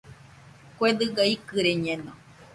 Kue 0.77 0.89
dɨga 0.99 1.23
ikɨriñeno. 1.35 2.11